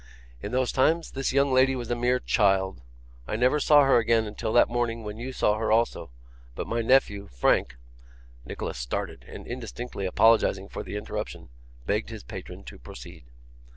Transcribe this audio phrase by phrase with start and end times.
[0.41, 2.81] In those times this young lady was a mere child.
[3.27, 6.09] I never saw her again until that morning when you saw her also,
[6.55, 7.75] but my nephew, Frank'
[8.45, 11.49] Nicholas started, and indistinctly apologising for the interruption,
[11.85, 13.25] begged his patron to proceed.